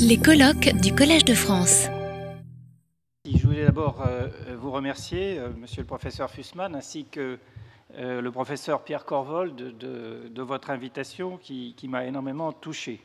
[0.00, 1.88] Les colloques du Collège de France.
[3.24, 7.38] Je voulais d'abord euh, vous remercier, euh, monsieur le professeur Fussman, ainsi que
[7.96, 13.00] euh, le professeur Pierre Corvol, de, votre invitation qui, m'a énormément touché.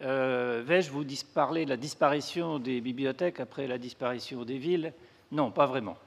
[0.00, 4.94] Vais-je vous parler de la disparition des bibliothèques après la disparition des villes?
[5.30, 5.98] Non, pas vraiment.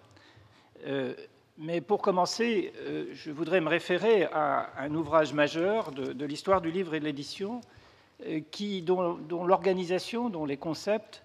[1.58, 2.74] mais pour commencer,
[3.14, 7.62] je voudrais me référer à un ouvrage majeur de l'histoire du livre et de l'édition,
[8.52, 11.24] qui, dont, l'organisation, dont les concepts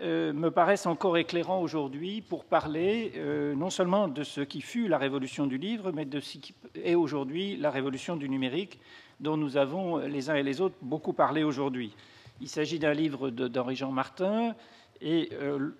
[0.00, 4.86] euh, me paraissent encore éclairants aujourd'hui pour parler euh, non seulement de ce qui fut
[4.86, 8.78] la révolution du livre, mais de ce qui est aujourd'hui la révolution du numérique,
[9.18, 11.94] dont nous avons les uns et les autres beaucoup parlé aujourd'hui.
[12.40, 14.54] Il s'agit d'un livre d'Henri-Jean Martin
[15.00, 15.70] et euh,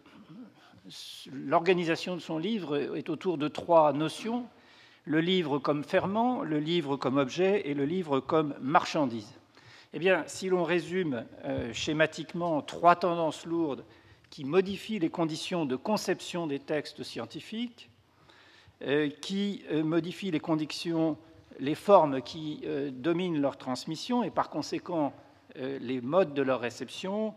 [1.33, 4.47] l'organisation de son livre est autour de trois notions
[5.05, 9.38] le livre comme ferment, le livre comme objet et le livre comme marchandise.
[9.95, 13.85] Eh bien, si l'on résume euh, schématiquement trois tendances lourdes
[14.29, 17.89] qui modifient les conditions de conception des textes scientifiques,
[18.83, 21.17] euh, qui euh, modifient les conditions,
[21.59, 22.63] les formes qui
[22.93, 25.13] dominent leur transmission et par conséquent
[25.57, 27.35] les modes de leur réception,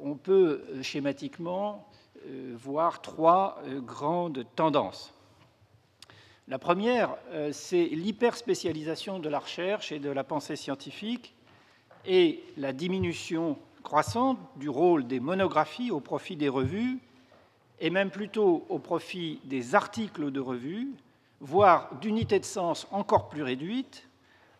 [0.00, 1.88] on peut schématiquement
[2.54, 5.12] voir trois grandes tendances.
[6.46, 7.16] La première,
[7.50, 11.34] c'est l'hyperspécialisation de la recherche et de la pensée scientifique
[12.06, 16.98] et la diminution croissante du rôle des monographies au profit des revues,
[17.80, 20.88] et même plutôt au profit des articles de revues,
[21.40, 24.06] voire d'unités de sens encore plus réduites,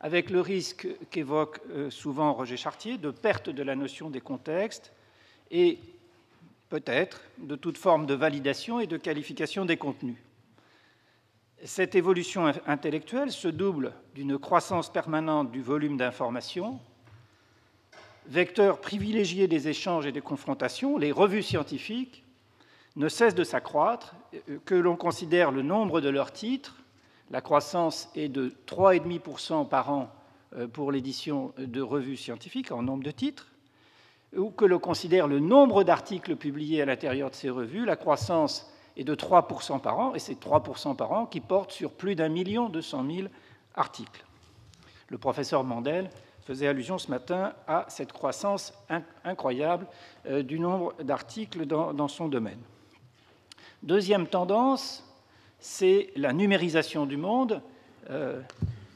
[0.00, 4.92] avec le risque qu'évoque euh, souvent Roger Chartier de perte de la notion des contextes
[5.52, 5.78] et
[6.68, 10.16] peut-être de toute forme de validation et de qualification des contenus.
[11.64, 16.80] Cette évolution intellectuelle se double d'une croissance permanente du volume d'informations
[18.26, 22.24] vecteur privilégié des échanges et des confrontations, les revues scientifiques
[22.96, 24.14] ne cessent de s'accroître,
[24.48, 26.76] euh, que l'on considère le nombre de leurs titres,
[27.30, 30.10] la croissance est de 3,5% par an
[30.56, 33.48] euh, pour l'édition de revues scientifiques en nombre de titres,
[34.36, 38.70] ou que l'on considère le nombre d'articles publiés à l'intérieur de ces revues, la croissance
[38.96, 42.28] est de 3% par an, et c'est 3% par an qui porte sur plus d'un
[42.28, 43.30] million deux cent mille
[43.74, 44.24] articles.
[45.08, 46.10] Le professeur Mandel
[46.44, 48.72] faisait allusion ce matin à cette croissance
[49.24, 49.86] incroyable
[50.26, 52.58] euh, du nombre d'articles dans, son domaine.
[53.82, 55.04] Deuxième tendance,
[55.58, 57.62] c'est la numérisation du monde.
[58.10, 58.40] Euh,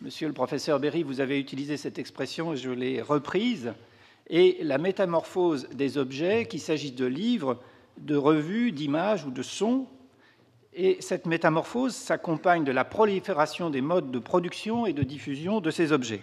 [0.03, 3.73] monsieur le professeur Berry, vous avez utilisé cette expression et je l'ai reprise.
[4.29, 7.61] Et la métamorphose des objets, qu'il s'agisse de livres,
[7.99, 9.87] de revues, d'images ou de sons.
[10.75, 15.71] Et cette métamorphose s'accompagne de la prolifération des modes de production et de diffusion de
[15.71, 16.23] ces objets.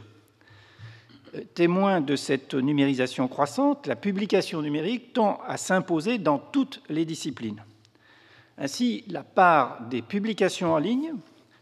[1.55, 7.63] Témoin de cette numérisation croissante, la publication numérique tend à s'imposer dans toutes les disciplines.
[8.57, 11.13] Ainsi, la part des publications en ligne,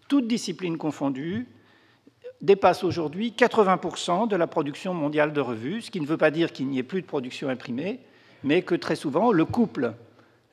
[0.10, 1.48] toutes disciplines confondues,
[2.42, 6.52] dépasse aujourd'hui 80% de la production mondiale de revues, ce qui ne veut pas dire
[6.52, 8.00] qu'il n'y ait plus de production imprimée,
[8.44, 9.94] mais que très souvent le couple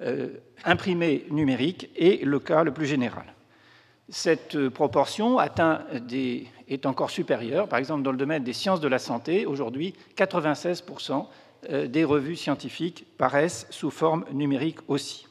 [0.01, 0.29] euh,
[0.65, 3.25] imprimé-numérique est le cas le plus général.
[4.11, 7.69] Cette proportion atteint des est encore supérieure.
[7.69, 11.27] Par exemple, dans le domaine des sciences de la santé, aujourd'hui, 96%
[11.71, 15.27] euh, des revues scientifiques paraissent sous forme numérique aussi.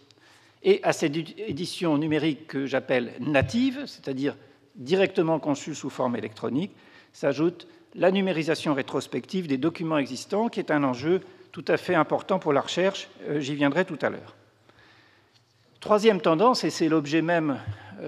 [0.64, 4.36] Et à cette édition numérique que j'appelle native, c'est-à-dire
[4.76, 6.72] directement conçue sous forme électronique,
[7.14, 11.22] s'ajoute la numérisation rétrospective des documents existants, qui est un enjeu
[11.52, 13.10] tout à fait important pour la recherche.
[13.30, 14.36] Euh, j'y viendrai tout à l'heure.
[15.80, 17.60] Troisième tendance, et c'est l'objet même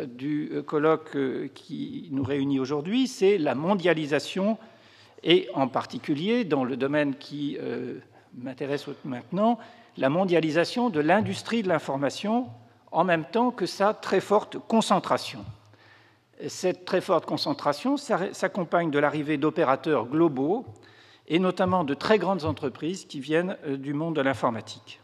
[0.05, 4.57] du euh, colloque euh, qui nous réunit aujourd'hui, c'est la mondialisation,
[5.23, 7.57] et en particulier dans le domaine qui
[8.37, 9.59] m'intéresse maintenant,
[9.97, 12.47] la mondialisation de l'industrie de l'information
[12.93, 15.43] en même temps que sa très forte concentration.
[16.47, 20.65] Cette très forte concentration s'accompagne de l'arrivée d'opérateurs globaux
[21.27, 25.01] et notamment de très grandes entreprises qui viennent du monde de l'informatique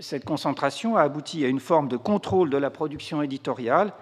[0.00, 3.92] cette concentration a abouti à une forme de contrôle de la production éditoriale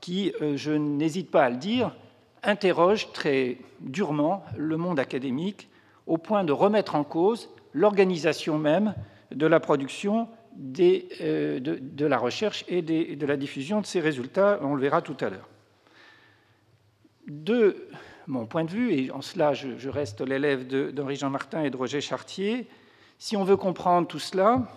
[0.00, 1.94] qui, euh, je n'hésite pas à le dire,
[2.42, 5.68] interroge très durement le monde académique
[6.06, 8.94] au point de remettre en cause l'organisation même
[9.32, 10.28] de la production
[10.80, 14.58] euh, de, la recherche et de la diffusion de ces résultats.
[14.62, 15.48] On le verra tout à l'heure.
[17.26, 17.88] De
[18.26, 21.70] mon point de vue, et en cela je, je reste l'élève d'Henri Jean Martin et
[21.70, 22.68] de Roger Chartier,
[23.18, 24.68] si on veut comprendre tout cela,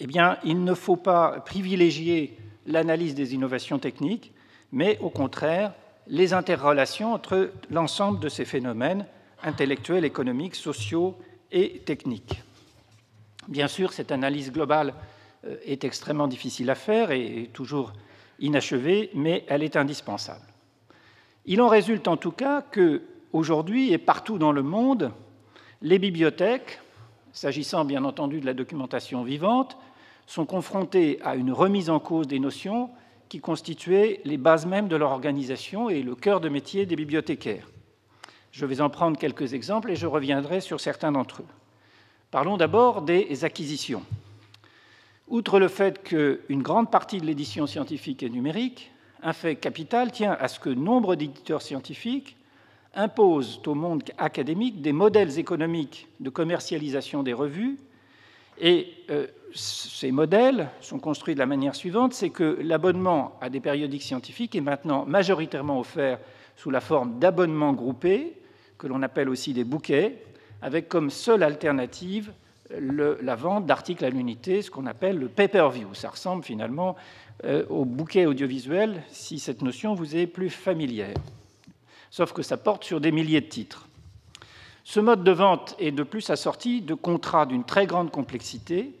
[0.00, 2.36] eh bien, il ne faut pas privilégier
[2.66, 4.32] l'analyse des innovations techniques,
[4.72, 5.72] mais au contraire
[6.08, 9.06] les interrelations entre l'ensemble de ces phénomènes
[9.42, 11.16] intellectuels, économiques, sociaux
[11.52, 12.42] et techniques.
[13.46, 14.94] Bien sûr, cette analyse globale
[15.46, 17.92] euh, est extrêmement difficile à faire et toujours
[18.40, 20.44] inachevée, mais elle est indispensable.
[21.46, 23.02] Il en résulte en tout cas que,
[23.32, 25.12] aujourd'hui et partout dans le monde,
[25.82, 26.80] les bibliothèques,
[27.32, 29.76] s'agissant bien entendu de la documentation vivante,
[30.28, 32.90] sont confrontées à une remise en cause des notions
[33.30, 37.66] qui constituaient les bases mêmes de leur organisation et le cœur de métier des bibliothécaires.
[38.52, 41.46] Je vais en prendre quelques exemples et je reviendrai sur certains d'entre eux.
[42.30, 44.02] Parlons d'abord des acquisitions.
[45.28, 48.92] Outre le fait qu'une grande partie de l'édition scientifique est numérique,
[49.22, 52.36] un fait capital tient à ce que nombre d'éditeurs scientifiques
[52.94, 57.78] imposent au monde académique des modèles économiques de commercialisation des revues.
[58.60, 63.60] Et euh, ces modèles sont construits de la manière suivante, c'est que l'abonnement à des
[63.60, 66.18] périodiques scientifiques est maintenant majoritairement offert
[66.56, 68.34] sous la forme d'abonnements groupés,
[68.78, 70.22] que l'on appelle aussi des bouquets,
[70.60, 72.32] avec comme seule alternative
[72.70, 75.94] la vente d'articles à l'unité, ce qu'on appelle le pay-per-view.
[75.94, 76.96] Ça ressemble finalement
[77.44, 81.16] euh, au bouquet audiovisuel, si cette notion vous est plus familière.
[82.10, 83.87] Sauf que ça porte sur des milliers de titres.
[84.88, 88.94] Ce mode de vente est de plus assorti de contrats d'une très grande complexité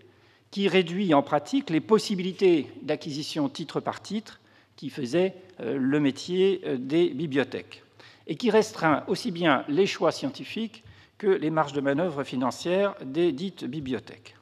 [0.50, 4.38] qui réduit en pratique les possibilités d'acquisition titre par titre
[4.76, 7.84] qui faisaient euh, le métier euh, des bibliothèques
[8.26, 10.84] et qui restreint aussi bien les choix scientifiques
[11.16, 14.36] que les marges de manœuvre financières des dites bibliothèques.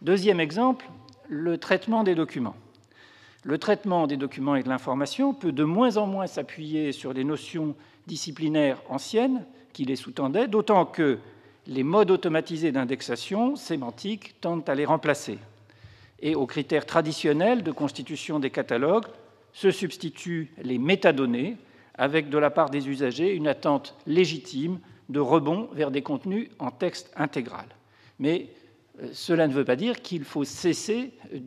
[0.00, 0.88] Deuxième exemple,
[1.28, 2.56] le traitement des documents.
[3.42, 7.24] Le traitement des documents et de l'information peut de moins en moins s'appuyer sur les
[7.24, 7.76] notions
[8.06, 9.44] disciplinaires anciennes
[9.78, 11.18] qui les sous-tendaient, d'autant que
[11.68, 15.38] les modes automatisés d'indexation sémantique tendent à les remplacer.
[16.18, 19.06] Et aux critères traditionnels de constitution des catalogues
[19.52, 21.58] se substituent les métadonnées,
[21.94, 24.80] avec de la part des usagers une attente légitime
[25.10, 27.66] de rebond vers des contenus en texte intégral.
[28.18, 28.48] Mais
[29.00, 31.38] euh, cela ne veut pas dire qu'il faut cesser euh,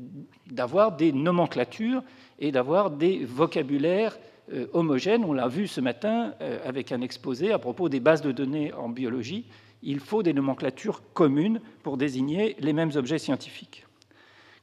[0.50, 2.02] d'avoir des nomenclatures
[2.40, 4.18] et d'avoir des vocabulaires
[4.54, 5.24] euh, homogènes.
[5.26, 6.34] On l'a vu ce matin
[6.66, 9.46] avec un exposé à propos des bases de données en biologie.
[9.84, 13.86] Il faut des nomenclatures communes pour désigner les mêmes objets scientifiques.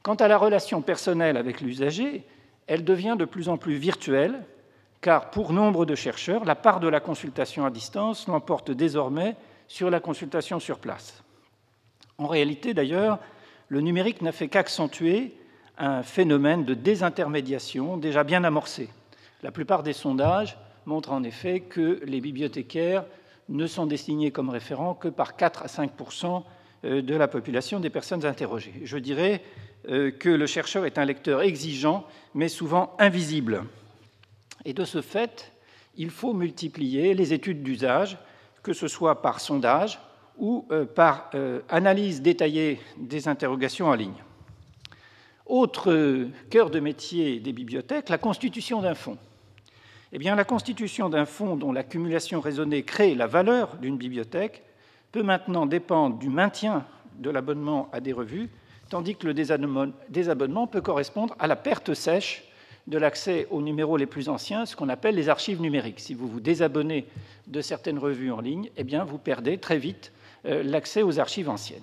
[0.01, 2.23] Quant à la relation personnelle avec l'usager,
[2.67, 4.43] elle devient de plus en plus virtuelle
[5.01, 9.35] car pour nombre de chercheurs, la part de la consultation à distance l'emporte désormais
[9.67, 11.23] sur la consultation sur place.
[12.17, 13.19] En réalité, d'ailleurs,
[13.69, 15.35] le numérique n'a fait qu'accentuer
[15.77, 18.89] un phénomène de désintermédiation déjà bien amorcé.
[19.41, 23.05] La plupart des sondages montrent en effet que les bibliothécaires
[23.47, 25.91] ne sont désignés comme référents que par 4 à 5
[26.85, 28.73] euh, de la population des personnes interrogées.
[28.83, 29.41] Je dirais
[29.87, 33.63] euh, que le chercheur est un lecteur exigeant, mais souvent invisible.
[34.65, 35.53] Et de ce fait,
[35.95, 38.17] il faut multiplier les études d'usage,
[38.61, 39.99] que ce soit par sondage
[40.37, 41.31] ou euh, par
[41.69, 44.23] analyse détaillée des interrogations en ligne.
[45.49, 49.17] Autre cœur de métier des bibliothèques, la constitution d'un fonds.
[50.13, 54.61] Eh bien, la constitution d'un fonds dont l'accumulation raisonnée crée la valeur d'une bibliothèque
[55.11, 56.85] peut maintenant dépendre du maintien
[57.17, 58.49] de l'abonnement à des revues,
[58.89, 62.43] tandis que le désabonnement peut correspondre à la perte sèche
[62.85, 65.99] de l'accès aux numéros les plus anciens, ce qu'on appelle les archives numériques.
[65.99, 67.07] Si vous vous désabonnez
[67.47, 70.11] de certaines revues en ligne, eh vous perdez très vite
[70.45, 71.81] euh, l'accès aux archives anciennes.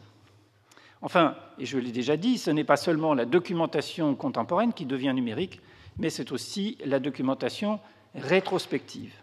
[1.03, 5.13] Enfin, et je l'ai déjà dit, ce n'est pas seulement la documentation contemporaine qui devient
[5.15, 5.61] numérique,
[5.99, 7.81] mais c'est aussi la documentation
[8.15, 9.15] rétrospective.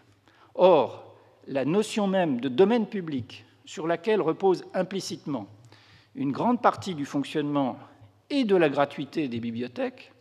[0.54, 1.14] Or,
[1.46, 5.46] la notion même de domaine public, sur laquelle repose implicitement
[6.14, 7.76] une grande partie du fonctionnement
[8.30, 10.12] et de la gratuité des bibliothèques,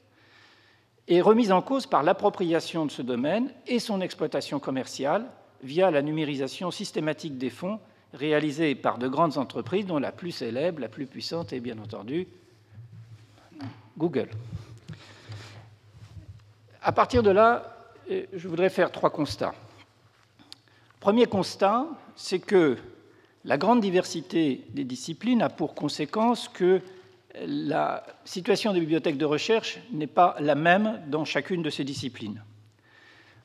[1.07, 5.29] est remise en cause par l'appropriation de ce domaine et son exploitation commerciale
[5.62, 7.79] via la numérisation systématique des fonds
[8.13, 12.27] réalisés par de grandes entreprises, dont la plus célèbre, la plus puissante est bien entendu
[13.98, 14.29] Google.
[16.82, 17.75] À partir de là,
[18.12, 19.53] euh, je voudrais faire trois constats.
[21.00, 22.77] Premier constat, c'est que
[23.46, 26.82] la grande diversité des disciplines a pour conséquence que
[27.46, 32.43] la situation des bibliothèques de recherche n'est pas la même dans chacune de ces disciplines.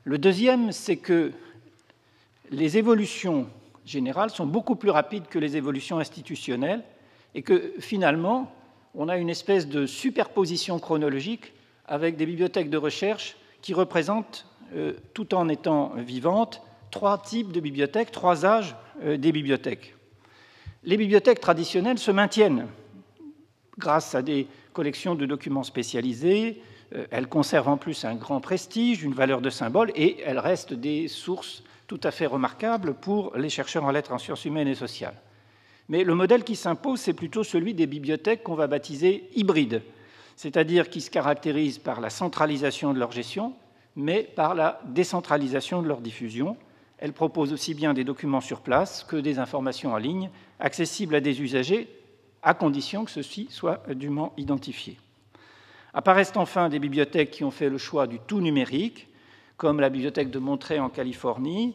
[0.04, 1.32] Le deuxième, c'est que
[2.50, 3.48] les évolutions
[3.88, 6.82] générales sont beaucoup plus rapides que les évolutions institutionnelles
[7.34, 8.52] et que finalement,
[8.94, 11.52] on a une espèce de superposition chronologique
[11.86, 17.60] avec des bibliothèques de recherche qui représentent, euh, tout en étant vivantes, trois types de
[17.60, 19.94] bibliothèques, trois âges euh, des bibliothèques.
[20.84, 22.66] Les bibliothèques traditionnelles se maintiennent
[23.78, 26.62] grâce à des collections de documents spécialisés.
[26.94, 30.74] Euh, elles conservent en plus un grand prestige, une valeur de symbole, et elles restent
[30.74, 34.74] des sources tout à fait remarquables pour les chercheurs en lettres, en sciences humaines et
[34.74, 35.16] sociales.
[35.88, 39.82] Mais le modèle qui s'impose, c'est plutôt celui des bibliothèques qu'on va baptiser hybrides,
[40.36, 43.54] c'est-à-dire qui se caractérisent par la centralisation de leur gestion,
[43.96, 46.58] mais par la décentralisation de leur diffusion.
[46.98, 50.30] Elles proposent aussi bien des documents sur place que des informations en ligne,
[50.60, 51.88] accessibles à des usagers,
[52.42, 54.98] à condition que ceux-ci soient dûment identifiés.
[55.94, 59.08] Apparaissent enfin des bibliothèques qui ont fait le choix du tout numérique,
[59.58, 61.74] comme la bibliothèque de Monterey en Californie,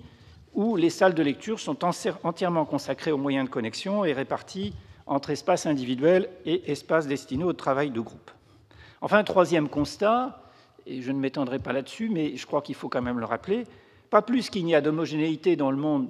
[0.53, 4.73] où les salles de lecture sont entièrement consacrées aux moyens de connexion et réparties
[5.05, 8.31] entre espaces individuels et espaces destinés au travail de groupe.
[9.01, 10.41] Enfin, troisième constat,
[10.85, 13.65] et je ne m'étendrai pas là-dessus, mais je crois qu'il faut quand même le rappeler,
[14.09, 16.07] pas plus qu'il n'y a d'homogénéité dans le monde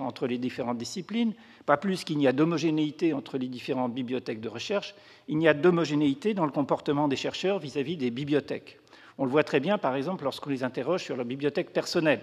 [0.00, 1.32] entre les différentes disciplines,
[1.64, 4.94] pas plus qu'il n'y a d'homogénéité entre les différentes bibliothèques de recherche,
[5.28, 8.80] il n'y a d'homogénéité dans le comportement des chercheurs vis-à-vis -vis des bibliothèques.
[9.18, 12.20] On le voit très bien, par exemple, lorsqu'on les interroge sur leur bibliothèque personnelle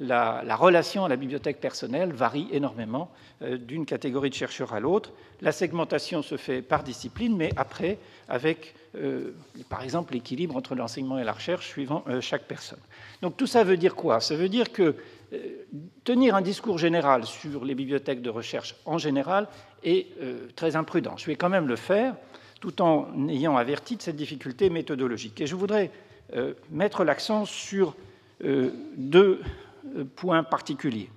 [0.00, 3.10] la, relation à la bibliothèque personnelle varie énormément
[3.42, 5.12] euh, d'une catégorie de chercheurs à l'autre.
[5.40, 9.32] La segmentation se fait par discipline, mais après, avec, euh,
[9.68, 12.80] par exemple, l'équilibre entre l'enseignement et la recherche suivant euh, chaque personne.
[13.22, 14.20] Donc tout ça veut dire quoi?
[14.20, 14.96] Ça veut dire que
[16.02, 19.46] tenir un discours général sur les bibliothèques de recherche en général
[19.84, 20.08] est
[20.56, 21.16] très imprudent.
[21.16, 22.16] Je vais quand même le faire,
[22.60, 25.40] tout en ayant averti de cette difficulté méthodologique.
[25.40, 25.92] Et je voudrais
[26.70, 27.96] mettre l'accent sur
[28.40, 29.40] deux
[29.96, 31.08] euh, point particulier.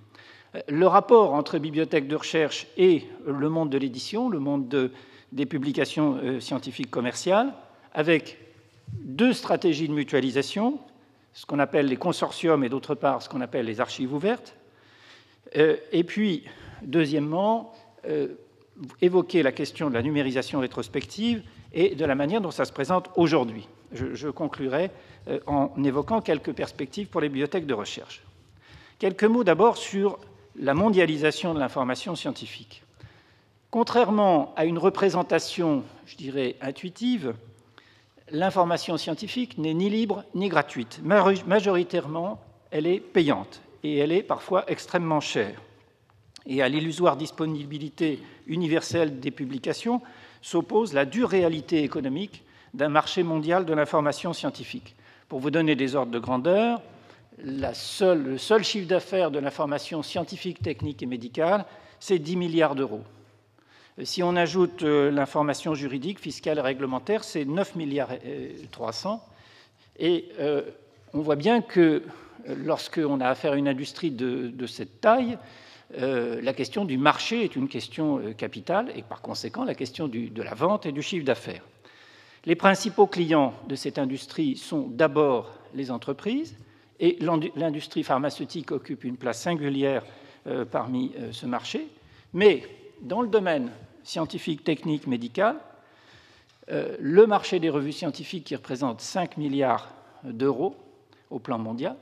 [0.70, 4.92] Le rapport entre bibliothèques de recherche et le monde de l'édition, le monde
[5.32, 7.54] des publications euh, scientifiques commerciales,
[7.94, 8.38] avec
[8.94, 10.80] deux stratégies de mutualisation,
[11.34, 14.56] ce qu'on appelle les consortiums et d'autre part ce qu'on appelle les archives ouvertes.
[15.58, 16.46] Euh, et puis,
[16.84, 17.74] deuxièmement,
[19.02, 21.42] évoquer la question de la numérisation rétrospective
[21.74, 23.68] et de la manière dont ça se présente aujourd'hui.
[23.94, 24.92] Je conclurai
[25.48, 28.24] en évoquant quelques perspectives pour les bibliothèques de recherche.
[29.00, 30.20] Quelques mots d'abord sur
[30.56, 32.84] la mondialisation de l'information scientifique.
[33.72, 37.34] Contrairement à une représentation, je dirais, intuitive,
[38.30, 41.02] l'information scientifique n'est ni libre ni gratuite.
[41.04, 42.40] Majoritairement,
[42.72, 45.60] elle est payante et elle est parfois extrêmement chère.
[46.46, 50.02] Et à l'illusoire disponibilité universelle des publications
[50.42, 54.96] s'oppose la dure réalité économique d'un marché mondial de l'information scientifique.
[55.30, 56.82] Pour vous donner des ordres de grandeur,
[57.38, 57.74] le
[58.38, 61.66] seul chiffre d'affaires de l'information scientifique, technique et médicale,
[62.00, 63.04] c'est 10 milliards d'euros.
[64.04, 68.10] Si on ajoute euh, l'information juridique, fiscale et réglementaire, c'est 9 milliards
[68.72, 69.24] 300.
[70.00, 70.64] Et euh,
[71.14, 72.02] on voit bien que
[72.48, 75.38] lorsqu'on a affaire à une industrie de, cette taille,
[76.00, 80.42] euh, la question du marché est une question capitale et par conséquent la question de
[80.42, 81.64] la vente et du chiffre d'affaires.
[82.46, 86.58] Les principaux clients de cette industrie sont d'abord les entreprises,
[87.00, 87.18] et
[87.56, 90.04] l'industrie pharmaceutique occupe une place singulière
[90.48, 91.88] euh, parmi euh, ce marché.
[92.34, 92.64] Mais
[93.02, 93.72] dans le domaine
[94.04, 95.56] scientifique, technique, médical,
[96.70, 99.90] euh, le marché des revues scientifiques, qui représente 5 milliards
[100.24, 100.76] d'euros
[101.30, 101.96] au plan mondial,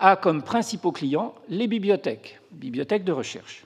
[0.00, 3.64] a comme principaux clients les bibliothèques, bibliothèques de recherche.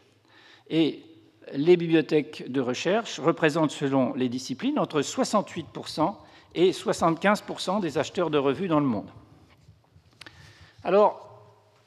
[1.52, 6.14] Les bibliothèques de recherche représentent, selon les disciplines, entre 68%
[6.54, 9.10] et 75% des acheteurs de revues dans le monde.
[10.84, 11.28] Alors,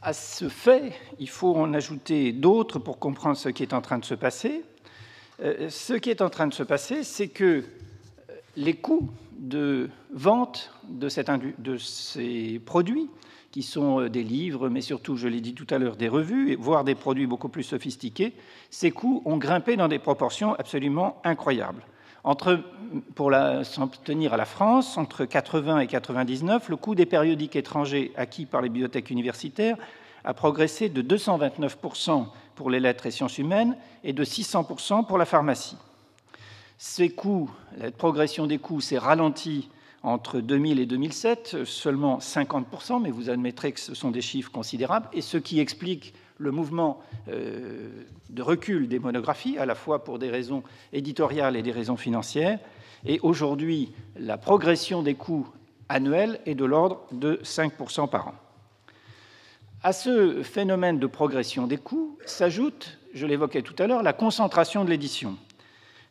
[0.01, 3.99] à ce fait, il faut en ajouter d'autres pour comprendre ce qui est en train
[3.99, 4.63] de se passer.
[5.41, 7.63] Euh, ce qui est en train de se passer, c'est que euh,
[8.55, 11.09] les coûts de vente de,
[11.77, 13.09] ces produits,
[13.51, 16.55] qui sont euh, des livres, mais surtout, je l'ai dit tout à l'heure, des revues,
[16.55, 18.34] voire des produits beaucoup plus sophistiqués,
[18.70, 21.84] ces coûts ont grimpé dans des proportions absolument incroyables.
[22.24, 22.60] Entre,
[23.15, 23.31] pour
[23.63, 28.46] s'en tenir à la France, entre 80 et 99, le coût des périodiques étrangers acquis
[28.46, 29.77] par les bibliothèques universitaires
[30.24, 35.25] a progressé de 229% pour les lettres et sciences humaines et de 600% pour la
[35.25, 35.77] pharmacie.
[36.77, 39.70] Ces coûts, la progression des coûts s'est ralentie
[40.03, 45.08] entre 2000 et 2007, seulement 50%, mais vous admettrez que ce sont des chiffres considérables,
[45.13, 47.89] et ce qui explique le mouvement euh,
[48.29, 52.60] de recul des monographies, à la fois pour des raisons éditoriales et des raisons financières.
[53.05, 55.48] Et aujourd'hui, la progression des coûts
[55.88, 58.34] annuels est de l'ordre de 5% par an.
[59.84, 64.86] À ce phénomène de progression des coûts s'ajoute, je l'évoquais tout à l'heure, la concentration
[64.86, 65.38] de l'édition.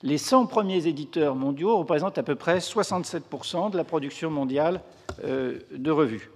[0.03, 4.81] Les 100 premiers éditeurs mondiaux représentent à peu près 67% de la production mondiale
[5.25, 6.31] euh, de revues.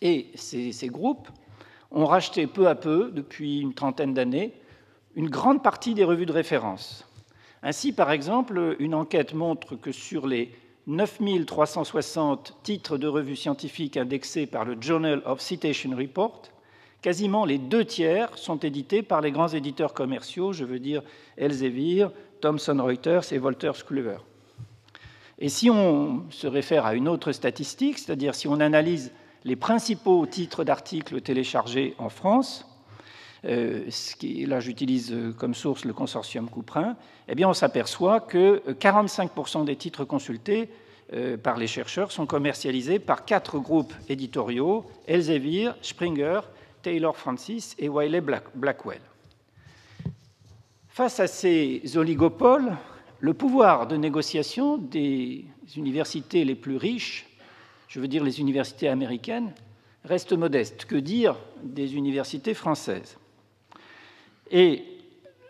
[0.00, 1.28] Et ces, groupes
[1.90, 4.52] ont racheté peu à peu, depuis une trentaine d'années,
[5.16, 7.04] une grande partie des revues de référence.
[7.64, 10.52] Ainsi, par exemple, une enquête montre que sur les
[10.86, 16.42] 9360 titres de revues scientifiques indexés par le Journal of Citation Report,
[17.00, 21.02] quasiment les deux tiers sont édités par les grands éditeurs commerciaux, je veux dire
[21.36, 22.06] Elsevier,
[22.42, 24.18] Thomson Reuters et Wolters Kluwer.
[25.38, 29.12] Et si on se réfère à une autre statistique, c'est-à-dire si on analyse
[29.44, 32.66] les principaux titres d'articles téléchargés en France,
[33.44, 33.88] euh,
[34.46, 36.96] là j'utilise comme source le consortium Couperin,
[37.28, 40.68] eh bien on s'aperçoit que 45% des titres consultés
[41.12, 46.40] euh, par les chercheurs sont commercialisés par quatre groupes éditoriaux Elsevier, Springer,
[46.82, 49.00] Taylor Francis et Wiley Blackwell.
[50.92, 52.76] Face à ces oligopoles,
[53.20, 57.26] le pouvoir de négociation des universités les plus riches,
[57.88, 59.54] je veux dire les universités américaines,
[60.04, 60.84] reste modeste.
[60.84, 63.16] Que dire des universités françaises?
[64.50, 64.84] Et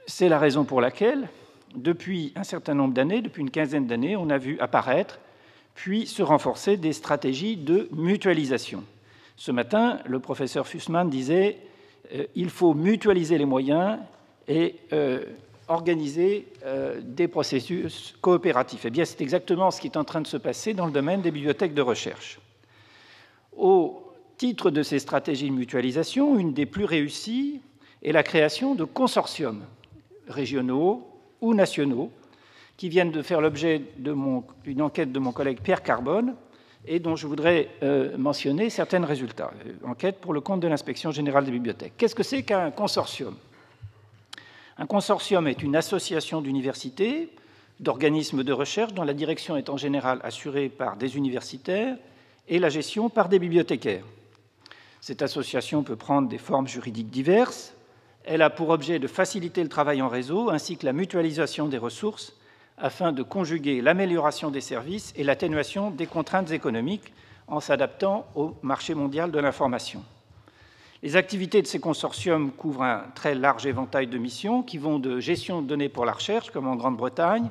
[0.07, 1.29] c'est la raison pour laquelle,
[1.75, 5.19] depuis un certain nombre d'années, depuis une quinzaine d'années, on a vu apparaître
[5.75, 8.85] puis se renforcer des stratégies de mutualisation.
[9.37, 11.59] Ce matin, le professeur Fussman disait
[12.15, 13.99] euh, il faut mutualiser les moyens
[14.49, 15.25] et euh,
[15.69, 18.85] organiser euh, des processus coopératifs.
[18.85, 21.23] Eh bien, c'est exactement ce qui est en train de se passer dans le domaine
[21.23, 22.41] des bibliothèques de recherche.
[23.57, 24.03] Au
[24.37, 27.61] titre de ces stratégies de mutualisation, une des plus réussies
[28.03, 29.63] est la création de consortiums
[30.27, 31.07] régionaux
[31.41, 32.11] ou nationaux
[32.77, 36.35] qui viennent de faire l'objet d'une enquête de mon collègue Pierre Carbone
[36.87, 39.53] et dont je voudrais euh, mentionner certains résultats.
[39.85, 41.93] Enquête pour le compte de l'inspection générale des bibliothèques.
[41.97, 43.37] Qu'est-ce que c'est qu'un consortium?
[44.83, 47.29] Un consortium est une association d'universités,
[47.79, 51.97] d'organismes de recherche dont la direction est en général assurée par des universitaires
[52.49, 54.03] et la gestion par des bibliothécaires.
[55.01, 57.75] Cette association peut prendre des formes juridiques diverses.
[58.25, 61.79] Elle a pour objet de faciliter le travail en réseau ainsi que la mutualisation des
[61.79, 62.35] ressources
[62.77, 67.12] afin de conjuguer l'amélioration des services et l'atténuation des contraintes économiques
[67.47, 70.03] en s'adaptant au marché mondial de l'information.
[71.03, 75.19] Les activités de ces consortiums couvrent un très large éventail de missions qui vont de
[75.19, 77.51] gestion de données pour la recherche, comme en Grande-Bretagne,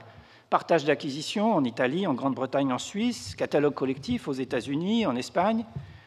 [0.50, 5.66] partage d'acquisitions en Italie, en Grande-Bretagne, en Suisse, catalogue collectif aux États-Unis, en Espagne,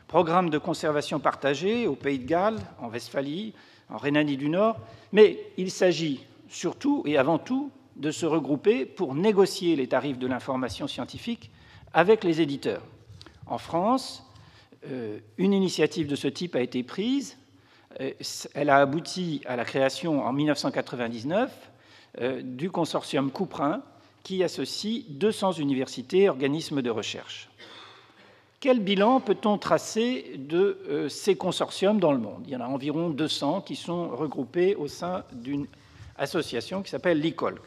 [0.09, 3.53] programme de conservation partagé au Pays de Galles, en Westphalie,
[3.91, 4.79] en Rhénanie du Nord.
[5.13, 10.27] Mais il s'agit surtout et avant tout de se regrouper pour négocier les tarifs de
[10.27, 11.51] l'information scientifique
[11.93, 12.83] avec les éditeurs.
[13.47, 14.25] En France,
[15.39, 17.37] une initiative de ce type a été prise.
[18.01, 18.13] Euh,
[18.55, 21.53] elle a abouti à la création en 1999
[22.21, 23.83] euh, du consortium Couperin
[24.23, 27.51] qui associe 200 universités et organismes de recherche.
[28.61, 32.45] Quel bilan peut-on tracer de ces consortiums dans le monde?
[32.47, 35.67] Il y en a environ 200 qui sont regroupés au sein d'une
[36.17, 37.61] association qui s'appelle l'ICOLC.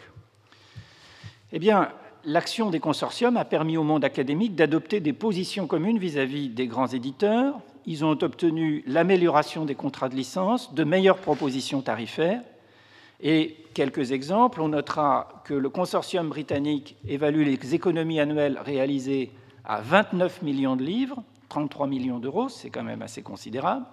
[1.51, 1.91] Eh bien,
[2.27, 6.87] l'action des consortiums a permis au monde académique d'adopter des positions communes vis-à-vis des grands
[6.87, 7.57] éditeurs.
[7.85, 12.41] Ils ont obtenu l'amélioration des contrats de licence, de meilleures propositions tarifaires.
[13.21, 19.31] Et quelques exemples, on notera que le consortium britannique évalue les économies annuelles réalisées
[19.63, 23.85] à 29 millions de livres, 33 millions d'euros, c'est quand même assez considérable.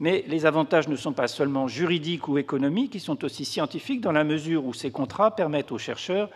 [0.00, 4.12] Mais les avantages ne sont pas seulement juridiques ou économiques, ils sont aussi scientifiques dans
[4.12, 6.28] la mesure où ces contrats permettent aux chercheurs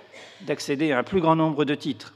[0.43, 2.15] d'accéder à un plus grand nombre de titres.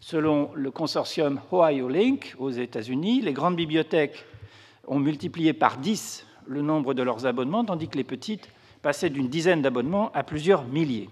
[0.00, 4.24] Selon le consortium Ohio Link aux États-Unis, les grandes bibliothèques
[4.86, 8.48] ont multiplié par 10 le nombre de leurs abonnements, tandis que les petites
[8.82, 11.10] passaient d'une dizaine d'abonnements à plusieurs milliers.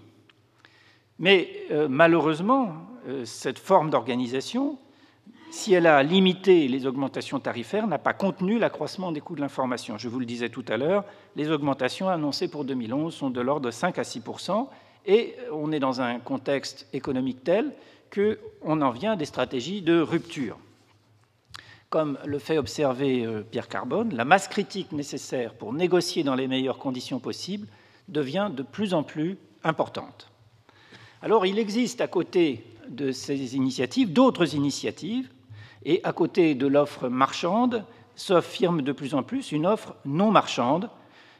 [1.19, 2.73] Mais euh, malheureusement,
[3.07, 4.77] euh, cette forme d'organisation
[5.49, 9.97] si elle a limité les augmentations tarifaires, n'a pas contenu l'accroissement des coûts de l'information.
[9.97, 11.05] Je vous le disais tout à l'heure,
[11.35, 14.21] les augmentations annoncées pour 2011 sont de l'ordre de 5 à 6
[15.05, 17.71] et on est dans un contexte économique tel
[18.13, 20.57] qu'on en vient à des stratégies de rupture.
[21.89, 26.49] Comme le fait observer euh, Pierre Carbone, la masse critique nécessaire pour négocier dans les
[26.49, 27.67] meilleures conditions possibles
[28.09, 30.29] devient de plus en plus importante.
[31.21, 35.29] Alors il existe à côté de ces initiatives d'autres initiatives
[35.83, 37.83] et à côté de l'offre marchande,
[38.15, 40.89] s'affirme de plus en plus une offre non marchande.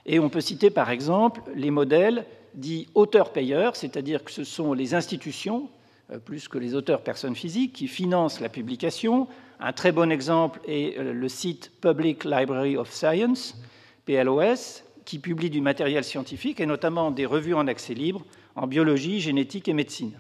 [0.06, 4.94] Et on peut citer par exemple les modèles dits auteurs-payeurs, c'est-à-dire que ce sont les
[4.94, 5.70] institutions,
[6.12, 9.28] euh, plus que les auteurs personnes physiques, qui financent la publication.
[9.60, 13.60] Un très bon exemple est euh, le site Public Library of Science,
[14.06, 19.20] PLOS, qui publie du matériel scientifique et notamment des revues en accès libre en biologie,
[19.20, 20.14] génétique et médecine.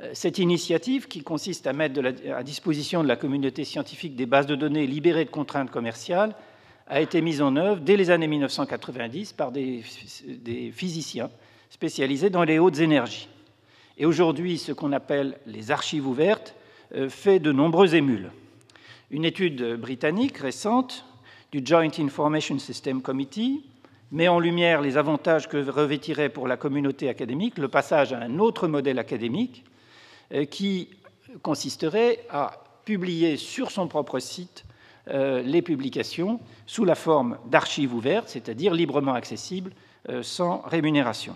[0.00, 2.00] Euh, cette initiative, qui consiste à mettre
[2.34, 6.34] à disposition de la communauté scientifique des bases de données libérées de contraintes commerciales,
[6.86, 9.82] a été mise en œuvre dès les années 1990 par des,
[10.72, 11.30] physiciens
[11.70, 13.28] spécialisés dans les hautes énergies.
[13.96, 16.54] Et aujourd'hui, ce qu'on appelle les archives ouvertes
[16.94, 18.32] euh, fait de nombreux émules.
[19.10, 21.04] Une étude britannique récente
[21.52, 23.62] du Joint Information System Committee
[24.10, 28.40] met en lumière les avantages que revêtirait pour la communauté académique le passage à un
[28.40, 29.64] autre modèle académique
[30.50, 30.88] qui
[31.42, 34.64] consisterait à publier sur son propre site
[35.08, 39.72] euh, les publications sous la forme d'archives ouvertes, c'est-à-dire librement accessibles,
[40.08, 41.34] euh, sans rémunération.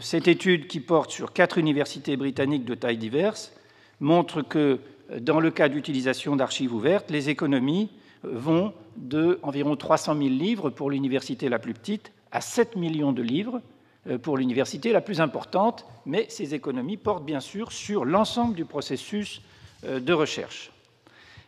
[0.00, 3.52] Cette étude, qui porte sur quatre universités britanniques de taille diverses,
[4.00, 4.78] montre que,
[5.20, 7.90] dans le cas d'utilisation d'archives ouvertes, les économies
[8.22, 13.20] vont de environ 300 000 livres pour l'université la plus petite à 7 millions de
[13.22, 13.75] livres euh,
[14.22, 19.42] pour l'université la plus importante, mais ces économies portent bien sûr sur l'ensemble du processus
[19.84, 20.70] euh, de recherche.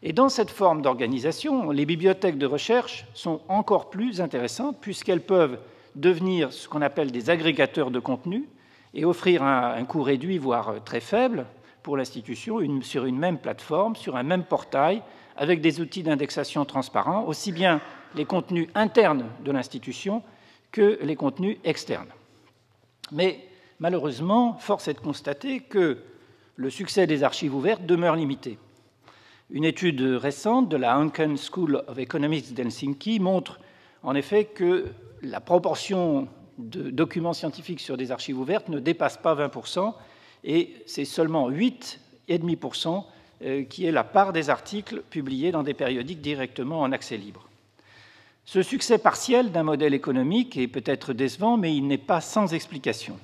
[0.02, 5.58] Et dans cette forme d'organisation, les bibliothèques de recherche sont encore plus intéressantes puisqu'elles peuvent
[5.96, 8.48] devenir ce qu'on appelle des agrégateurs de contenu
[8.94, 11.46] et offrir un, coût réduit, voire très faible,
[11.82, 15.02] pour l'institution sur une même plateforme, sur un même portail,
[15.36, 17.80] avec des outils d'indexation transparents, aussi bien
[18.14, 20.22] les contenus internes de l'institution
[20.70, 22.08] que les contenus externes.
[23.12, 23.40] Mais
[23.78, 25.98] malheureusement, force est de constater que
[26.56, 28.58] le succès des archives ouvertes demeure limité.
[29.50, 33.60] Une étude récente de la Hanken School of Economics d'Helsinki montre
[34.02, 34.86] en effet que
[35.22, 39.94] la proportion de documents scientifiques sur des archives ouvertes ne dépasse pas 20%,
[40.44, 43.04] et c'est seulement 8,5%
[43.42, 47.47] euh, qui est la part des articles publiés dans des périodiques directement en accès libre.
[48.50, 53.18] Ce succès partiel d'un modèle économique est peut-être décevant, mais il n'est pas sans explication.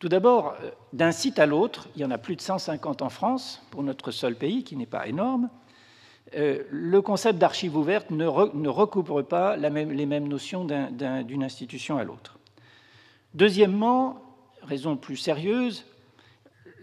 [0.00, 3.10] Tout d'abord, euh, d'un site à l'autre, il y en a plus de 150 en
[3.10, 5.50] France, pour notre seul pays, qui n'est pas énorme,
[6.36, 9.68] euh, le concept d'archives ouvertes ne, recouvre pas les
[10.06, 12.38] mêmes notions d'une institution à l'autre.
[13.34, 14.22] Deuxièmement,
[14.62, 15.84] raison plus sérieuse,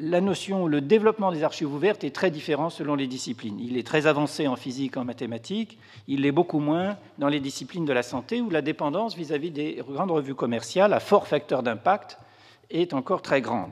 [0.01, 3.59] la notion, le développement des archives ouvertes est très différent selon les disciplines.
[3.59, 7.85] Il est très avancé en physique, en mathématiques, il l'est beaucoup moins dans les disciplines
[7.85, 12.17] de la santé, où la dépendance vis-à-vis des grandes revues commerciales à fort facteur d'impact
[12.71, 13.71] est encore très grande.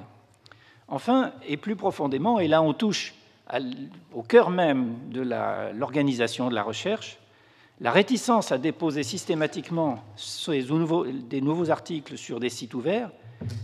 [0.87, 3.15] Enfin, et plus profondément, et là on touche
[4.13, 5.21] au cœur même de
[5.73, 7.17] l'organisation de la recherche,
[7.81, 10.03] la réticence à déposer systématiquement
[10.47, 13.09] des nouveaux articles sur des sites ouverts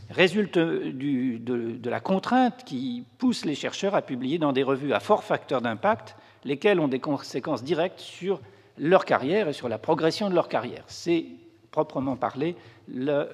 [0.09, 5.23] résulte de, la contrainte qui pousse les chercheurs à publier dans des revues à fort
[5.23, 8.39] facteur d'impact, lesquelles ont des conséquences directes sur
[8.77, 10.83] leur carrière et sur la progression de leur carrière.
[10.87, 11.25] C'est
[11.71, 12.55] proprement parlé
[12.87, 13.29] le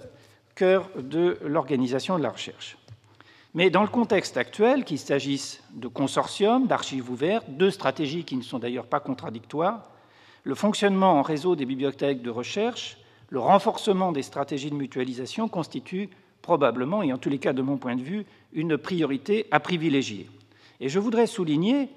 [0.56, 2.78] cœur de l'organisation de la recherche.
[3.54, 8.42] Mais dans le contexte actuel, qu'il s'agisse de consortiums, d'archives ouvertes, de stratégies qui ne
[8.42, 9.92] sont d'ailleurs pas contradictoires,
[10.44, 12.98] le fonctionnement en réseau des bibliothèques de recherche,
[13.30, 16.10] le renforcement des stratégies de mutualisation constituent
[16.42, 20.30] probablement, et en tous les cas de mon point de vue, une priorité à privilégier.
[20.80, 21.90] Et je voudrais souligner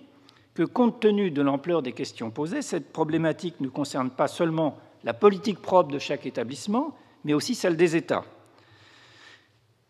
[0.55, 5.15] que, compte tenu de l'ampleur des questions posées, cette problématique ne concerne pas seulement la
[5.15, 8.25] politique propre de chaque établissement, mais aussi celle des États.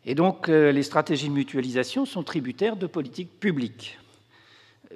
[0.07, 3.99] Et donc, euh, les stratégies de mutualisation sont tributaires de politiques publiques.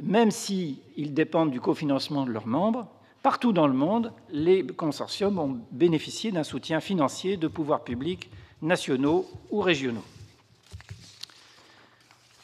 [0.03, 0.79] Même s'ils
[1.15, 2.87] dépendent du cofinancement de leurs membres,
[3.23, 8.31] partout dans le monde, les consortiums ont bénéficié d'un soutien financier de pouvoirs publics
[8.63, 10.05] nationaux ou régionaux.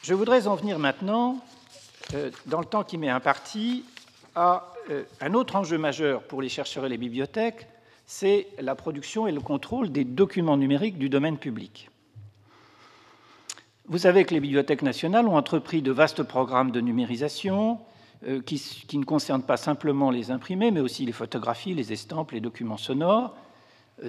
[0.01, 1.39] Je voudrais en venir maintenant,
[2.13, 3.83] euh, dans le temps qui m'est imparti,
[4.35, 7.67] à euh, un autre enjeu majeur pour les chercheurs et les bibliothèques,
[8.05, 11.89] c'est la production et le contrôle des documents numériques du domaine public.
[13.87, 17.79] Vous savez que les bibliothèques nationales ont entrepris de vastes programmes de numérisation
[18.27, 22.31] euh, qui, qui, ne concernent pas simplement les imprimés, mais aussi les photographies, les estampes,
[22.31, 23.35] les documents sonores,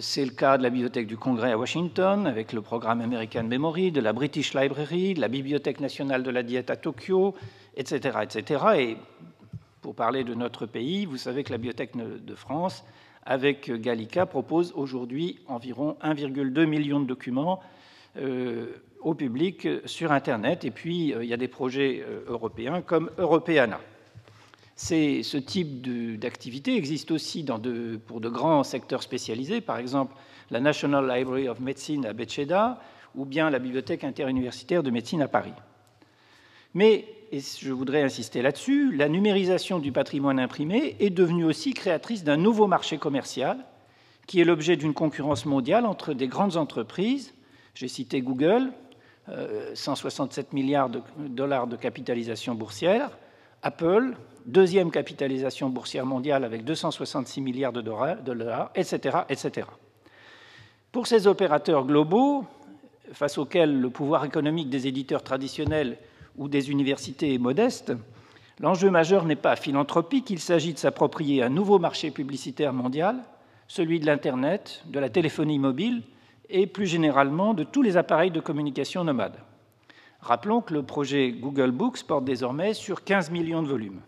[0.01, 3.93] c'est le cas de la Bibliothèque du Congrès à Washington, avec le programme American Memory,
[3.93, 7.35] de la British Library, de la Bibliothèque nationale de la diète à Tokyo,
[7.77, 8.65] etc., etc.
[8.77, 8.97] Et
[9.83, 12.85] pour parler de notre pays, vous savez que la Bibliothèque de France,
[13.25, 17.61] avec Gallica, propose aujourd'hui environ 1,2 million de documents
[18.17, 18.67] euh,
[19.01, 20.65] au public sur Internet.
[20.65, 23.79] Et puis, euh, il y a des projets euh, européens comme Europeana
[24.77, 27.45] ce type d'activité existe aussi
[28.07, 30.15] pour de grands secteurs spécialisés, par exemple
[30.51, 32.81] la National Library of Medicine à Bethesda
[33.15, 35.55] ou bien la Bibliothèque interuniversitaire de médecine à Paris.
[36.75, 42.23] Mais, et je voudrais insister là-dessus, la numérisation du patrimoine imprimé est devenue aussi créatrice
[42.23, 43.59] d'un nouveau marché commercial
[44.27, 47.33] qui est l'objet d'une concurrence mondiale entre des grandes entreprises.
[47.75, 48.73] J'ai cité Google,
[49.75, 53.11] 167 euh, milliards de dollars de capitalisation boursière,
[53.63, 54.17] Apple,
[54.47, 59.67] deuxième capitalisation boursière mondiale avec 266 milliards de dollars, etc., etc.
[60.93, 62.45] Pour ces opérateurs globaux,
[63.13, 65.99] face auxquels le pouvoir économique des éditeurs traditionnels
[66.37, 67.93] ou des universités est modeste,
[68.59, 73.17] L'enjeu majeur n'est pas philanthropique, il s'agit de s'approprier un nouveau marché publicitaire mondial,
[73.69, 76.03] celui de l'Internet, de la téléphonie mobile
[76.49, 79.37] et plus généralement de tous les appareils de communication nomades.
[80.27, 84.01] Rappelons que le projet Google Books porte désormais sur 15 millions de volumes.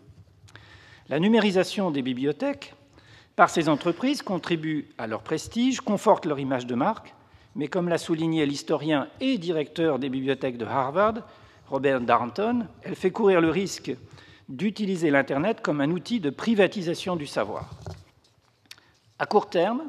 [1.07, 2.75] La numérisation des bibliothèques
[3.37, 7.15] par ces entreprises contribue à leur prestige, conforte leur image de marque,
[7.55, 11.25] mais comme l'a souligné l'historien et directeur des bibliothèques de Harvard,
[11.69, 13.95] Robert Darnton, elle fait courir le risque
[14.49, 17.69] d'utiliser l'Internet comme un outil de privatisation du savoir.
[19.19, 19.83] À court terme,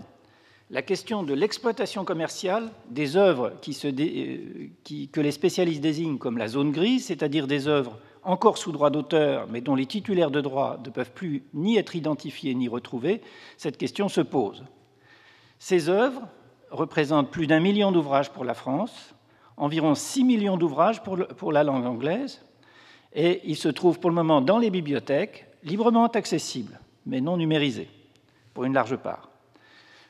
[0.70, 4.68] la question de l'exploitation commerciale des œuvres euh,
[5.12, 9.48] que les spécialistes désignent comme la zone grise, c'est-à-dire des œuvres encore sous droit d'auteur,
[9.50, 13.20] mais dont les titulaires de droit ne peuvent plus ni être identifiés ni retrouvés,
[13.56, 14.62] cette question se pose.
[15.58, 16.28] Ces œuvres
[16.70, 19.14] représentent plus d'un million d'ouvrages pour la France,
[19.56, 22.42] environ 6 millions d'ouvrages pour, pour, la langue anglaise,
[23.12, 27.88] et ils se trouvent pour le moment dans les bibliothèques, librement accessibles, mais non numérisés,
[28.54, 29.29] pour une large part.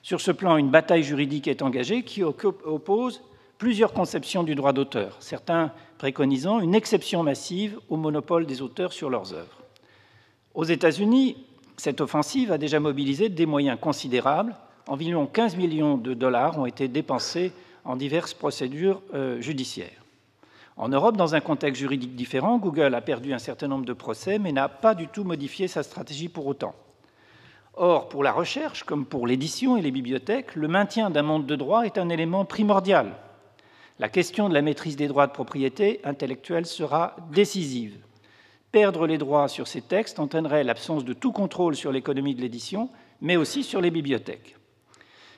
[0.03, 3.23] Sur ce plan, une bataille juridique est engagée qui oppose
[3.59, 9.11] plusieurs conceptions du droit d'auteur, certains préconisant une exception massive au monopole des auteurs sur
[9.11, 9.63] leurs œuvres.
[10.55, 11.37] Aux États-Unis,
[11.77, 14.57] cette offensive a déjà mobilisé des moyens considérables.
[14.89, 17.53] Environ 15 millions de dollars ont été dépensés
[17.85, 20.05] en diverses procédures euh, judiciaires.
[20.77, 24.39] En Europe, dans un contexte juridique différent, Google a perdu un certain nombre de procès,
[24.39, 26.75] mais n'a pas du tout modifié sa stratégie pour autant.
[27.75, 31.57] Or, pour la recherche, comme pour l'édition et les bibliothèques, le maintien d'un monde de
[31.57, 33.15] droit est un élément primordial.
[33.99, 37.99] La question de la maîtrise des droits de propriété intellectuelle sera décisive.
[38.73, 42.89] Perdre les droits sur ces textes entraînerait l'absence de tout contrôle sur l'économie de l'édition,
[43.21, 44.57] mais aussi sur les bibliothèques.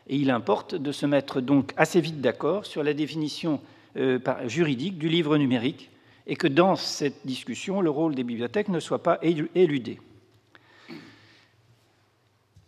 [0.09, 3.61] Et il importe de se mettre donc assez vite d'accord sur la définition
[3.97, 5.91] euh, juridique du livre numérique
[6.27, 9.99] et que dans cette discussion, le rôle des bibliothèques ne soit pas éludé.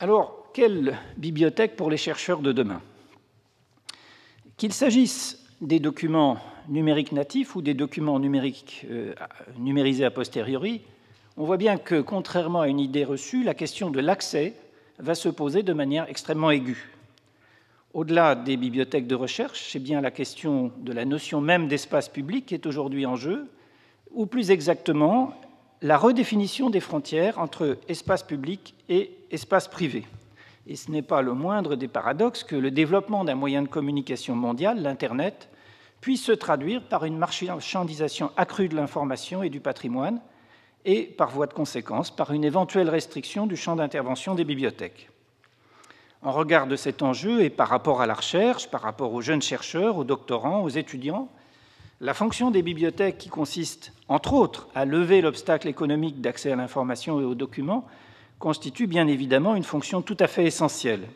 [0.00, 2.82] Alors, quelle bibliothèque pour les chercheurs de demain?
[4.56, 9.14] Qu'il s'agisse des documents numériques natifs ou des documents numériques euh,
[9.56, 10.82] numérisés a posteriori,
[11.36, 14.54] on voit bien que, contrairement à une idée reçue, la question de l'accès
[14.98, 16.90] va se poser de manière extrêmement aiguë.
[17.92, 22.46] Au-delà des bibliothèques de recherche, c'est bien la question de la notion même d'espace public
[22.46, 23.48] qui est aujourd'hui en jeu,
[24.10, 25.34] ou plus exactement
[25.84, 30.06] la redéfinition des frontières entre espace public et espace privé.
[30.66, 34.34] Et ce n'est pas le moindre des paradoxes que le développement d'un moyen de communication
[34.34, 35.50] mondial, l'Internet,
[36.00, 40.22] puisse se traduire par une marchandisation accrue de l'information et du patrimoine,
[40.86, 45.10] et par voie de conséquence par une éventuelle restriction du champ d'intervention des bibliothèques.
[46.22, 49.42] En regard de cet enjeu et par rapport à la recherche, par rapport aux jeunes
[49.42, 51.28] chercheurs, aux doctorants, aux étudiants,
[52.00, 57.20] la fonction des bibliothèques, qui consiste, entre autres, à lever l'obstacle économique d'accès à l'information
[57.20, 57.86] et aux documents,
[58.38, 61.08] constitue bien évidemment une fonction tout à fait essentielle.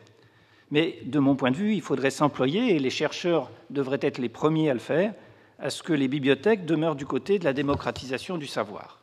[0.71, 4.29] Mais de mon point de vue, il faudrait s'employer, et les chercheurs devraient être les
[4.29, 5.13] premiers à le faire,
[5.59, 8.99] à ce que les bibliothèques demeurent du côté de la démocratisation du savoir.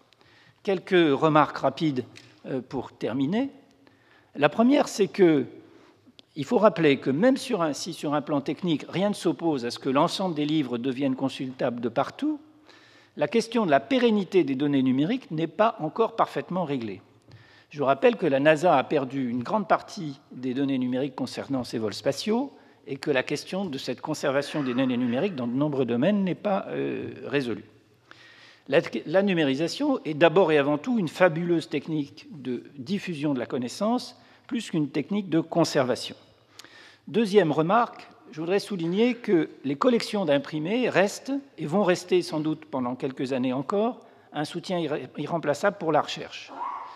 [0.62, 2.04] Quelques remarques rapides
[2.46, 3.50] euh, pour terminer.
[4.34, 5.44] La première, c'est que
[6.36, 9.64] il faut rappeler que même sur un, si sur un plan technique, rien ne s'oppose
[9.64, 12.38] à ce que l'ensemble des livres deviennent consultables de partout,
[13.16, 17.00] la question de la pérennité des données numériques n'est pas encore parfaitement réglée.
[17.70, 21.78] Je rappelle que la NASA a perdu une grande partie des données numériques concernant ses
[21.78, 22.52] vols spatiaux
[22.86, 26.34] et que la question de cette conservation des données numériques dans de nombreux domaines n'est
[26.34, 27.64] pas euh, résolue.
[28.68, 34.20] La numérisation est d'abord et avant tout une fabuleuse technique de diffusion de la connaissance
[34.46, 36.16] plus qu'une technique de conservation.
[37.08, 42.64] Deuxième remarque, je voudrais souligner que les collections d'imprimés restent et vont rester sans doute
[42.64, 44.80] pendant quelques années encore un soutien
[45.16, 46.52] irremplaçable pour la recherche.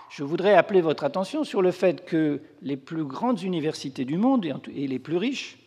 [0.09, 4.45] Je voudrais appeler votre attention sur le fait que les plus grandes universités du monde
[4.75, 5.59] et les plus riches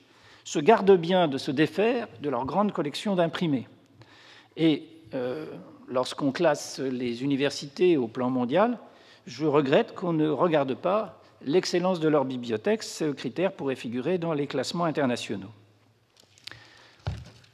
[0.43, 3.69] se gardent bien de se défaire de leurs grandes collections d'imprimés.
[4.57, 5.45] Et euh,
[5.87, 8.77] lorsqu'on classe les universités au plan mondial,
[9.25, 14.33] je regrette qu'on ne regarde pas l'excellence de leur bibliothèque, ce critère pourrait figurer dans
[14.33, 15.51] les classements internationaux.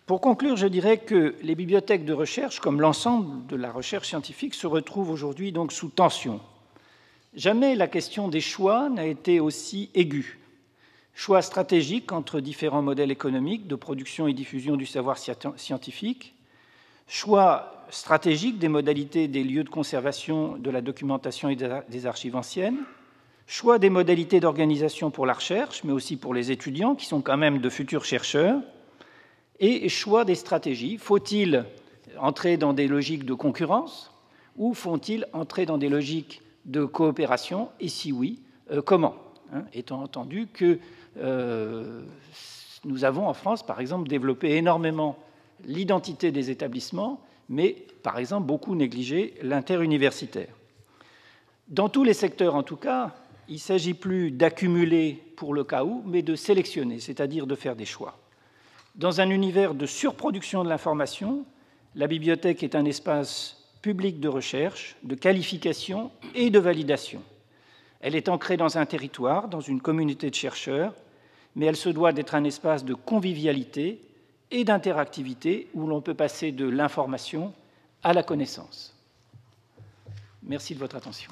[0.06, 4.56] Pour conclure, je dirais que les bibliothèques de recherche, comme l'ensemble de la recherche scientifique,
[4.56, 6.40] se retrouvent aujourd'hui donc sous tension.
[7.36, 10.40] Jamais la question des choix n'a été aussi aiguë.
[11.14, 16.34] Choix stratégiques entre différents modèles économiques de production et diffusion du savoir scientifique,
[17.08, 22.80] choix stratégiques des modalités des lieux de conservation de la documentation et des archives anciennes,
[23.50, 27.36] choix des modalités d'organisation pour la recherche, mais aussi pour les étudiants, qui sont quand
[27.36, 28.62] même de futurs chercheurs,
[29.60, 30.98] et choix des stratégies.
[30.98, 31.66] Faut-il
[32.20, 34.14] entrer dans des logiques de concurrence
[34.56, 37.70] ou font-ils entrer dans des logiques de coopération?
[37.80, 38.40] Et si oui,
[38.72, 39.16] euh, comment
[39.52, 40.78] hein, Étant entendu que
[41.18, 42.04] euh,
[42.86, 45.18] nous avons en France, par exemple, développé énormément
[45.66, 50.54] l'identité des établissements, mais par exemple beaucoup négligé l'interuniversitaire.
[51.68, 53.16] Dans tous les secteurs, en tout cas,
[53.50, 57.76] il ne s'agit plus d'accumuler pour le cas où, mais de sélectionner, c'est-à-dire de faire
[57.76, 58.20] des choix.
[58.96, 61.46] Dans un univers de surproduction de l'information,
[61.96, 67.24] la bibliothèque est un espace public de recherche, de qualification et de validation.
[68.02, 70.94] Elle est ancrée dans un territoire, dans une communauté de chercheurs,
[71.56, 74.00] mais elle se doit d'être un espace de convivialité
[74.52, 77.54] et d'interactivité où l'on peut passer de l'information
[78.04, 78.96] à la connaissance.
[80.44, 81.32] Merci de votre attention.